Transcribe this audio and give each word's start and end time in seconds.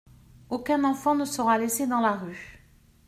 Aucun 0.49 0.83
enfant 0.83 1.13
ne 1.13 1.25
sera 1.25 1.59
laissé 1.59 1.85
dans 1.85 1.99
la 2.01 2.13
rue. 2.13 2.65